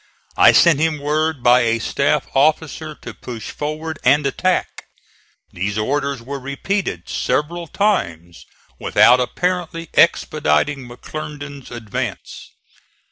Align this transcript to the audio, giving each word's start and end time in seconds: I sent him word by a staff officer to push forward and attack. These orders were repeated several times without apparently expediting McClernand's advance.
I 0.35 0.51
sent 0.51 0.79
him 0.79 0.97
word 0.97 1.43
by 1.43 1.59
a 1.59 1.77
staff 1.77 2.25
officer 2.33 2.95
to 3.03 3.13
push 3.13 3.51
forward 3.51 3.99
and 4.03 4.25
attack. 4.25 4.85
These 5.53 5.77
orders 5.77 6.23
were 6.23 6.39
repeated 6.39 7.07
several 7.07 7.67
times 7.67 8.47
without 8.79 9.19
apparently 9.19 9.89
expediting 9.93 10.89
McClernand's 10.89 11.69
advance. 11.69 12.49